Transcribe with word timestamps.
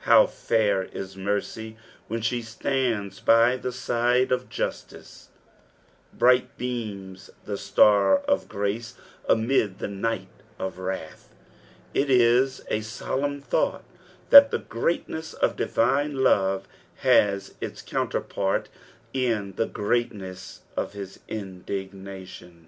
How 0.00 0.26
fair 0.26 0.82
is 0.82 1.16
mercy 1.16 1.78
when 2.06 2.20
she 2.20 2.40
atands 2.42 3.18
by 3.18 3.56
the 3.56 3.72
side 3.72 4.30
of 4.30 4.50
justice 4.50 5.30
I 5.32 6.16
Bright 6.18 6.58
beams 6.58 7.30
the 7.46 7.56
star 7.56 8.18
of 8.18 8.46
grace 8.46 8.92
amid 9.26 9.78
the 9.78 9.88
night 9.88 10.28
of 10.58 10.78
wrath! 10.78 11.30
It 11.94 12.10
is 12.10 12.60
a 12.68 12.82
solemn 12.82 13.40
thon^ 13.40 13.80
that 14.28 14.50
the 14.50 14.58
greatness 14.58 15.32
of 15.32 15.56
divine 15.56 16.16
love 16.22 16.68
has 16.96 17.54
its 17.62 17.80
counterpart 17.80 18.68
in 19.14 19.54
the 19.56 19.66
greatness 19.66 20.60
of 20.76 20.92
Bis 20.92 21.20
indignation. 21.26 22.66